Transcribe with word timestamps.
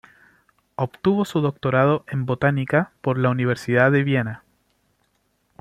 Obtuvo 0.77 1.25
su 1.25 1.41
doctorado 1.41 2.03
en 2.07 2.25
botánica 2.25 2.91
por 3.01 3.19
la 3.19 3.29
Universidad 3.29 3.91
de 3.91 4.01
Viena. 4.03 4.43